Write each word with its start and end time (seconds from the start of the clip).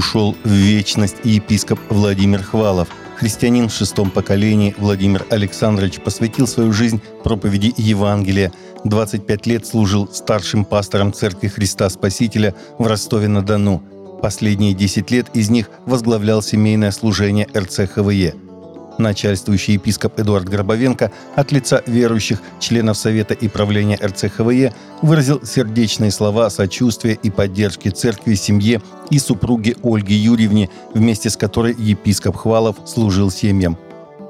ушел 0.00 0.34
в 0.44 0.48
вечность 0.48 1.16
епископ 1.24 1.78
Владимир 1.90 2.42
Хвалов. 2.42 2.88
Христианин 3.18 3.68
в 3.68 3.72
шестом 3.74 4.10
поколении 4.10 4.74
Владимир 4.78 5.26
Александрович 5.28 6.00
посвятил 6.00 6.46
свою 6.46 6.72
жизнь 6.72 7.02
проповеди 7.22 7.74
Евангелия. 7.76 8.50
25 8.84 9.46
лет 9.46 9.66
служил 9.66 10.08
старшим 10.10 10.64
пастором 10.64 11.12
Церкви 11.12 11.48
Христа 11.48 11.90
Спасителя 11.90 12.54
в 12.78 12.86
Ростове-на-Дону. 12.86 13.82
Последние 14.22 14.72
10 14.72 15.10
лет 15.10 15.26
из 15.34 15.50
них 15.50 15.68
возглавлял 15.84 16.40
семейное 16.40 16.92
служение 16.92 17.46
РЦХВЕ– 17.54 18.36
начальствующий 19.00 19.74
епископ 19.74 20.18
Эдуард 20.18 20.48
Гробовенко 20.48 21.10
от 21.34 21.52
лица 21.52 21.82
верующих 21.86 22.40
членов 22.60 22.96
Совета 22.96 23.34
и 23.34 23.48
правления 23.48 23.98
РЦХВЕ 24.02 24.72
выразил 25.02 25.40
сердечные 25.44 26.10
слова 26.10 26.50
сочувствия 26.50 27.18
и 27.22 27.30
поддержки 27.30 27.88
церкви, 27.88 28.34
семье 28.34 28.80
и 29.10 29.18
супруге 29.18 29.76
Ольге 29.82 30.16
Юрьевне, 30.16 30.70
вместе 30.94 31.30
с 31.30 31.36
которой 31.36 31.74
епископ 31.76 32.36
Хвалов 32.36 32.76
служил 32.86 33.30
семьям. 33.30 33.76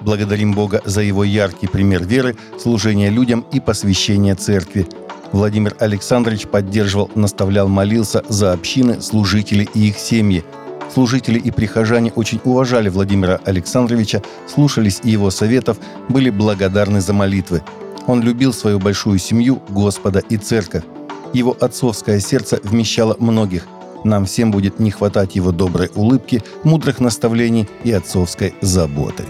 Благодарим 0.00 0.52
Бога 0.52 0.82
за 0.84 1.02
его 1.02 1.22
яркий 1.22 1.68
пример 1.68 2.04
веры, 2.04 2.36
служения 2.58 3.10
людям 3.10 3.44
и 3.52 3.60
посвящения 3.60 4.34
церкви. 4.34 4.86
Владимир 5.30 5.76
Александрович 5.78 6.46
поддерживал, 6.46 7.10
наставлял, 7.14 7.68
молился 7.68 8.22
за 8.28 8.52
общины, 8.52 9.00
служителей 9.00 9.68
и 9.74 9.88
их 9.88 9.98
семьи– 9.98 10.44
Служители 10.92 11.38
и 11.38 11.50
прихожане 11.50 12.12
очень 12.16 12.40
уважали 12.44 12.90
Владимира 12.90 13.40
Александровича, 13.46 14.20
слушались 14.46 15.00
его 15.02 15.30
советов, 15.30 15.78
были 16.10 16.28
благодарны 16.28 17.00
за 17.00 17.14
молитвы. 17.14 17.62
Он 18.06 18.20
любил 18.20 18.52
свою 18.52 18.78
большую 18.78 19.18
семью, 19.18 19.62
Господа 19.70 20.18
и 20.18 20.36
Церковь. 20.36 20.84
Его 21.32 21.56
отцовское 21.58 22.20
сердце 22.20 22.60
вмещало 22.62 23.16
многих. 23.18 23.66
Нам 24.04 24.26
всем 24.26 24.50
будет 24.50 24.80
не 24.80 24.90
хватать 24.90 25.34
его 25.34 25.50
доброй 25.50 25.90
улыбки, 25.94 26.42
мудрых 26.62 27.00
наставлений 27.00 27.68
и 27.84 27.92
отцовской 27.92 28.54
заботы. 28.60 29.24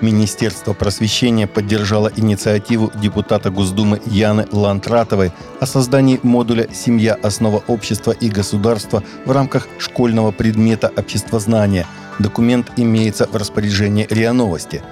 Министерство 0.00 0.72
просвещения 0.72 1.46
поддержало 1.46 2.10
инициативу 2.16 2.90
депутата 2.94 3.50
Госдумы 3.50 4.00
Яны 4.06 4.46
Лантратовой 4.50 5.30
о 5.60 5.66
создании 5.66 6.18
модуля 6.22 6.68
«Семья. 6.72 7.18
Основа 7.22 7.62
общества 7.66 8.12
и 8.12 8.30
государства» 8.30 9.02
в 9.26 9.30
рамках 9.30 9.68
школьного 9.78 10.30
предмета 10.30 10.90
обществознания. 10.96 11.86
Документ 12.18 12.72
имеется 12.76 13.26
в 13.26 13.36
распоряжении 13.36 14.06
РИА 14.08 14.32
Новости. 14.32 14.82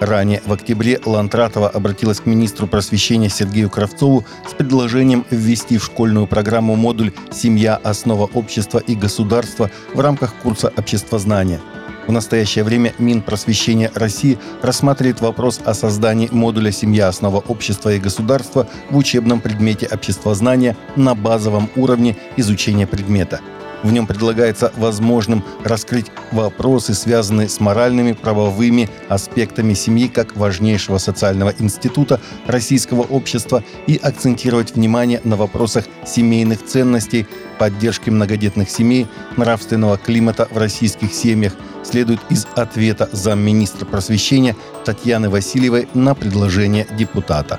Ранее 0.00 0.42
в 0.46 0.52
октябре 0.52 1.00
Лантратова 1.04 1.68
обратилась 1.68 2.20
к 2.20 2.26
министру 2.26 2.68
просвещения 2.68 3.28
Сергею 3.28 3.68
Кравцову 3.68 4.24
с 4.48 4.52
предложением 4.52 5.24
ввести 5.30 5.78
в 5.78 5.84
школьную 5.84 6.28
программу 6.28 6.76
модуль 6.76 7.12
«Семья. 7.32 7.76
Основа 7.82 8.30
общества 8.32 8.78
и 8.78 8.94
государства» 8.94 9.70
в 9.92 9.98
рамках 9.98 10.34
курса 10.34 10.72
обществознания– 10.76 11.60
в 12.06 12.12
настоящее 12.12 12.64
время 12.64 12.92
Минпросвещения 12.98 13.90
России 13.94 14.38
рассматривает 14.62 15.20
вопрос 15.20 15.60
о 15.64 15.74
создании 15.74 16.28
модуля 16.30 16.72
«Семья. 16.72 17.08
Основа 17.08 17.38
общества 17.38 17.94
и 17.94 17.98
государства» 17.98 18.66
в 18.90 18.96
учебном 18.96 19.40
предмете 19.40 19.86
обществознания 19.86 20.76
на 20.96 21.14
базовом 21.14 21.70
уровне 21.76 22.16
изучения 22.36 22.86
предмета– 22.86 23.40
в 23.82 23.92
нем 23.92 24.06
предлагается 24.06 24.72
возможным 24.76 25.44
раскрыть 25.64 26.06
вопросы, 26.30 26.94
связанные 26.94 27.48
с 27.48 27.60
моральными, 27.60 28.12
правовыми 28.12 28.88
аспектами 29.08 29.74
семьи 29.74 30.08
как 30.08 30.36
важнейшего 30.36 30.98
социального 30.98 31.54
института 31.58 32.20
российского 32.46 33.02
общества 33.02 33.62
и 33.86 33.96
акцентировать 33.96 34.74
внимание 34.74 35.20
на 35.24 35.36
вопросах 35.36 35.84
семейных 36.06 36.64
ценностей, 36.64 37.26
поддержки 37.58 38.10
многодетных 38.10 38.70
семей, 38.70 39.06
нравственного 39.36 39.98
климата 39.98 40.48
в 40.50 40.58
российских 40.58 41.12
семьях, 41.12 41.54
следует 41.84 42.20
из 42.30 42.46
ответа 42.54 43.08
замминистра 43.12 43.84
просвещения 43.84 44.56
Татьяны 44.84 45.30
Васильевой 45.30 45.88
на 45.94 46.14
предложение 46.14 46.86
депутата 46.96 47.58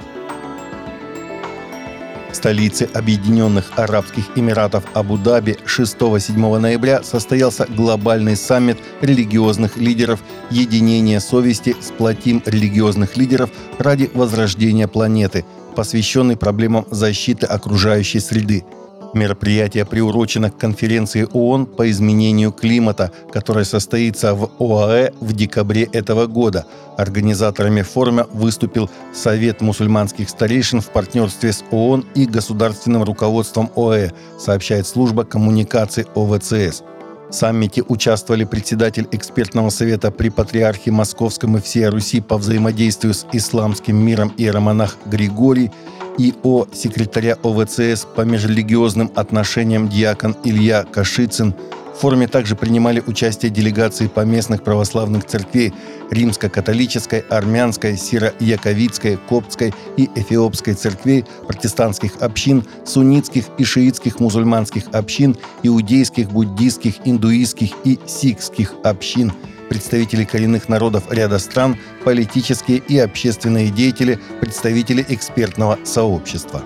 столице 2.35 2.89
Объединенных 2.93 3.71
Арабских 3.77 4.25
Эмиратов 4.35 4.83
Абу-Даби 4.93 5.57
6-7 5.65 6.59
ноября 6.59 7.03
состоялся 7.03 7.65
глобальный 7.65 8.35
саммит 8.35 8.77
религиозных 9.01 9.77
лидеров 9.77 10.19
«Единение 10.49 11.19
совести. 11.19 11.75
Сплотим 11.81 12.41
религиозных 12.45 13.17
лидеров 13.17 13.49
ради 13.77 14.09
возрождения 14.13 14.87
планеты», 14.87 15.45
посвященный 15.75 16.37
проблемам 16.37 16.85
защиты 16.91 17.45
окружающей 17.45 18.19
среды– 18.19 18.63
Мероприятие 19.13 19.85
приурочено 19.85 20.49
к 20.49 20.57
конференции 20.57 21.27
ООН 21.31 21.67
по 21.67 21.89
изменению 21.91 22.51
климата, 22.51 23.11
которая 23.31 23.63
состоится 23.63 24.33
в 24.33 24.49
ОАЭ 24.59 25.11
в 25.19 25.33
декабре 25.33 25.83
этого 25.83 26.25
года. 26.25 26.65
Организаторами 26.97 27.83
форума 27.83 28.27
выступил 28.33 28.89
Совет 29.13 29.61
мусульманских 29.61 30.29
старейшин 30.29 30.81
в 30.81 30.89
партнерстве 30.89 31.53
с 31.53 31.63
ООН 31.69 32.05
и 32.15 32.25
государственным 32.25 33.03
руководством 33.03 33.69
ОАЭ, 33.75 34.11
сообщает 34.39 34.87
служба 34.87 35.25
коммуникации 35.25 36.07
ОВЦС. 36.15 36.81
В 37.29 37.33
саммите 37.35 37.83
участвовали 37.87 38.45
председатель 38.45 39.07
экспертного 39.11 39.69
совета 39.69 40.09
при 40.11 40.29
Патриархе 40.29 40.91
Московском 40.91 41.57
и 41.57 41.61
всей 41.61 41.87
Руси 41.87 42.19
по 42.19 42.37
взаимодействию 42.37 43.13
с 43.13 43.27
исламским 43.31 43.95
миром 43.95 44.33
иеромонах 44.37 44.97
Григорий– 45.05 45.69
и 46.17 46.33
о 46.43 46.65
секретаря 46.73 47.37
ОВЦС 47.43 48.05
по 48.15 48.21
межрелигиозным 48.21 49.11
отношениям 49.15 49.89
диакон 49.89 50.35
Илья 50.43 50.83
Кашицын. 50.83 51.53
В 51.93 51.99
форуме 51.99 52.27
также 52.27 52.55
принимали 52.55 53.03
участие 53.05 53.51
делегации 53.51 54.07
поместных 54.07 54.63
православных 54.63 55.25
церквей 55.25 55.73
Римско-католической, 56.09 57.23
Армянской, 57.29 57.93
Сиро-Яковицкой, 57.93 59.19
Коптской 59.29 59.73
и 59.97 60.09
Эфиопской 60.15 60.73
церквей, 60.73 61.23
протестантских 61.47 62.21
общин, 62.21 62.63
суннитских 62.83 63.45
и 63.59 63.63
шиитских 63.63 64.19
мусульманских 64.19 64.85
общин, 64.91 65.37
иудейских, 65.61 66.31
буддийских, 66.31 66.95
индуистских 67.05 67.71
и 67.83 67.99
сикхских 68.07 68.73
общин– 68.83 69.31
представители 69.73 70.23
коренных 70.23 70.69
народов 70.69 71.11
ряда 71.11 71.39
стран, 71.39 71.75
политические 72.03 72.77
и 72.77 72.99
общественные 72.99 73.71
деятели, 73.71 74.19
представители 74.39 75.03
экспертного 75.09 75.79
сообщества. 75.83 76.61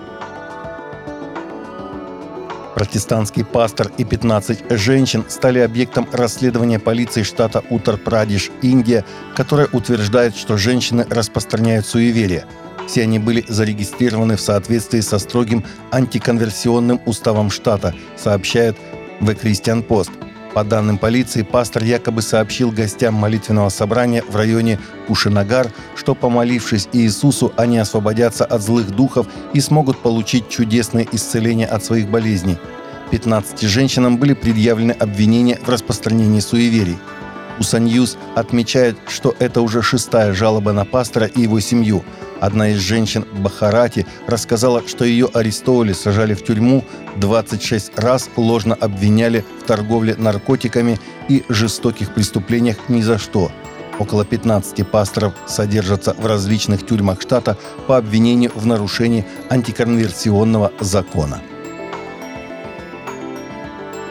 Протестантский 2.74 3.46
пастор 3.46 3.90
и 3.96 4.04
15 4.04 4.78
женщин 4.78 5.24
стали 5.26 5.58
объектом 5.60 6.06
расследования 6.12 6.78
полиции 6.78 7.22
штата 7.22 7.64
Утар-Прадиш, 7.70 8.50
Индия, 8.60 9.06
которая 9.34 9.68
утверждает, 9.72 10.36
что 10.36 10.58
женщины 10.58 11.06
распространяют 11.08 11.86
суеверие. 11.86 12.44
Все 12.86 13.04
они 13.04 13.18
были 13.18 13.42
зарегистрированы 13.48 14.36
в 14.36 14.40
соответствии 14.42 15.00
со 15.00 15.18
строгим 15.18 15.64
антиконверсионным 15.92 17.00
уставом 17.06 17.48
штата, 17.50 17.94
сообщает 18.18 18.76
The 19.22 19.34
Christian 19.40 19.82
Post– 19.82 20.10
по 20.54 20.64
данным 20.64 20.98
полиции, 20.98 21.42
пастор 21.42 21.84
якобы 21.84 22.22
сообщил 22.22 22.70
гостям 22.70 23.14
молитвенного 23.14 23.68
собрания 23.68 24.22
в 24.28 24.34
районе 24.36 24.78
Кушинагар, 25.06 25.72
что, 25.94 26.14
помолившись 26.14 26.88
Иисусу, 26.92 27.52
они 27.56 27.78
освободятся 27.78 28.44
от 28.44 28.62
злых 28.62 28.90
духов 28.90 29.26
и 29.52 29.60
смогут 29.60 29.98
получить 29.98 30.48
чудесное 30.48 31.06
исцеление 31.12 31.66
от 31.66 31.84
своих 31.84 32.08
болезней. 32.08 32.58
15 33.10 33.62
женщинам 33.62 34.18
были 34.18 34.34
предъявлены 34.34 34.92
обвинения 34.92 35.58
в 35.64 35.68
распространении 35.68 36.40
суеверий. 36.40 36.98
Усаньюз 37.58 38.16
отмечает, 38.36 38.96
что 39.08 39.34
это 39.38 39.62
уже 39.62 39.82
шестая 39.82 40.32
жалоба 40.32 40.72
на 40.72 40.84
пастора 40.84 41.26
и 41.26 41.42
его 41.42 41.60
семью– 41.60 42.04
Одна 42.40 42.70
из 42.70 42.78
женщин 42.78 43.24
Бахарати 43.32 44.06
рассказала, 44.26 44.86
что 44.86 45.04
ее 45.04 45.28
арестовали, 45.34 45.92
сажали 45.92 46.34
в 46.34 46.44
тюрьму, 46.44 46.84
26 47.16 47.98
раз 47.98 48.30
ложно 48.36 48.74
обвиняли 48.74 49.44
в 49.60 49.64
торговле 49.64 50.14
наркотиками 50.16 50.98
и 51.28 51.44
жестоких 51.48 52.14
преступлениях 52.14 52.76
ни 52.88 53.00
за 53.00 53.18
что. 53.18 53.50
Около 53.98 54.24
15 54.24 54.88
пасторов 54.88 55.34
содержатся 55.46 56.14
в 56.16 56.24
различных 56.26 56.86
тюрьмах 56.86 57.20
штата 57.20 57.56
по 57.88 57.96
обвинению 57.96 58.52
в 58.54 58.64
нарушении 58.64 59.26
антиконверсионного 59.50 60.72
закона. 60.78 61.40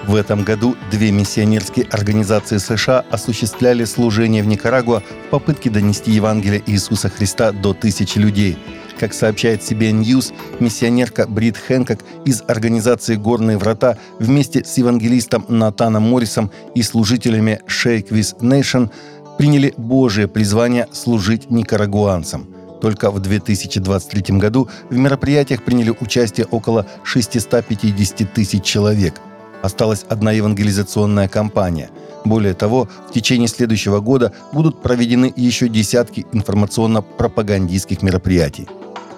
В 0.08 0.16
этом 0.16 0.46
году 0.46 0.78
две 0.90 1.12
миссионерские 1.12 1.86
организации 1.92 2.60
США 2.60 3.04
осуществляли 3.12 3.84
служение 3.84 4.42
в 4.42 4.48
Никарагуа 4.48 5.02
в 5.02 5.30
попытке 5.32 5.70
донести 5.70 6.12
Евангелие 6.12 6.64
Иисуса 6.66 7.10
Христа 7.10 7.52
до 7.52 7.74
тысячи 7.74 8.18
людей. 8.18 8.58
Как 8.98 9.14
сообщает 9.14 9.62
CBN 9.62 10.02
News, 10.02 10.34
миссионерка 10.62 11.28
Брит 11.28 11.58
Хэнкок 11.58 12.00
из 12.24 12.42
организации 12.48 13.16
«Горные 13.16 13.58
врата» 13.58 13.98
вместе 14.18 14.64
с 14.64 14.78
евангелистом 14.78 15.46
Натаном 15.50 16.04
Моррисом 16.04 16.52
и 16.74 16.84
служителями 16.84 17.60
Shake 17.68 18.08
with 18.08 18.40
Nation 18.40 18.90
приняли 19.38 19.74
Божие 19.76 20.30
призвание 20.30 20.88
служить 20.94 21.52
никарагуанцам– 21.52 22.48
только 22.82 23.10
в 23.10 23.20
2023 23.20 24.38
году 24.38 24.70
в 24.90 24.96
мероприятиях 24.96 25.64
приняли 25.64 25.90
участие 25.90 26.46
около 26.46 26.86
650 27.04 28.32
тысяч 28.32 28.64
человек. 28.64 29.20
Осталась 29.62 30.06
одна 30.10 30.32
евангелизационная 30.32 31.28
кампания. 31.28 31.90
Более 32.26 32.54
того, 32.54 32.90
в 33.10 33.14
течение 33.14 33.48
следующего 33.48 34.00
года 34.00 34.34
будут 34.52 34.82
проведены 34.82 35.32
еще 35.36 35.70
десятки 35.70 36.26
информационно-пропагандистских 36.32 38.02
мероприятий. 38.02 38.68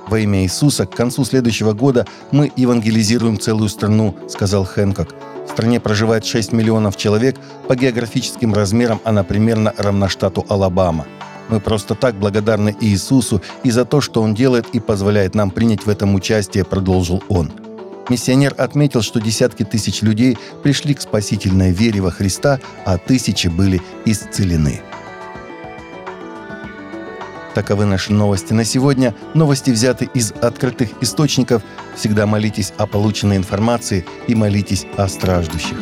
Во 0.07 0.19
имя 0.19 0.43
Иисуса 0.43 0.85
к 0.85 0.95
концу 0.95 1.23
следующего 1.23 1.73
года 1.73 2.07
мы 2.31 2.51
евангелизируем 2.55 3.39
целую 3.39 3.69
страну, 3.69 4.15
сказал 4.27 4.65
Хэнкок. 4.65 5.13
В 5.47 5.51
стране 5.51 5.79
проживает 5.79 6.25
6 6.25 6.51
миллионов 6.51 6.97
человек, 6.97 7.35
по 7.67 7.75
географическим 7.75 8.53
размерам 8.53 9.01
она 9.03 9.23
примерно 9.23 9.73
равна 9.77 10.09
штату 10.09 10.45
Алабама. 10.49 11.05
Мы 11.49 11.59
просто 11.59 11.95
так 11.95 12.15
благодарны 12.15 12.75
Иисусу 12.79 13.41
и 13.63 13.71
за 13.71 13.85
то, 13.85 14.01
что 14.01 14.21
Он 14.21 14.35
делает 14.35 14.67
и 14.73 14.79
позволяет 14.79 15.35
нам 15.35 15.49
принять 15.51 15.85
в 15.85 15.89
этом 15.89 16.15
участие, 16.15 16.63
продолжил 16.63 17.23
он. 17.27 17.51
Миссионер 18.09 18.55
отметил, 18.57 19.01
что 19.01 19.19
десятки 19.19 19.63
тысяч 19.63 20.01
людей 20.01 20.37
пришли 20.63 20.93
к 20.93 21.01
спасительной 21.01 21.71
вере 21.71 22.01
во 22.01 22.11
Христа, 22.11 22.59
а 22.85 22.97
тысячи 22.97 23.47
были 23.47 23.81
исцелены. 24.05 24.81
Таковы 27.55 27.85
наши 27.85 28.13
новости 28.13 28.53
на 28.53 28.63
сегодня. 28.63 29.15
Новости 29.33 29.71
взяты 29.71 30.09
из 30.13 30.31
открытых 30.31 30.89
источников. 31.01 31.61
Всегда 31.95 32.25
молитесь 32.25 32.73
о 32.77 32.87
полученной 32.87 33.37
информации 33.37 34.05
и 34.27 34.35
молитесь 34.35 34.85
о 34.97 35.07
страждущих. 35.07 35.77